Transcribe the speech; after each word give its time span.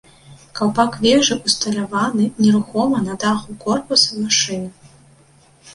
Каўпак 0.59 0.95
вежы 1.03 1.37
ўсталяваны 1.49 2.25
нерухома 2.43 3.05
на 3.11 3.19
даху 3.27 3.49
корпуса 3.69 4.11
машыны. 4.25 4.69